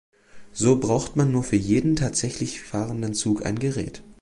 So 0.51 0.79
braucht 0.79 1.15
man 1.15 1.31
nur 1.31 1.43
für 1.43 1.57
jeden 1.57 1.95
tatsächlich 1.95 2.63
fahrenden 2.63 3.13
Zug 3.13 3.45
ein 3.45 3.59
Gerät. 3.59 4.01